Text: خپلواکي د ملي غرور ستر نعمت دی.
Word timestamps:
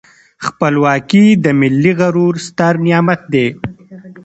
خپلواکي 0.45 1.25
د 1.43 1.45
ملي 1.59 1.91
غرور 1.99 2.33
ستر 2.47 2.73
نعمت 2.85 3.21
دی. 3.33 3.47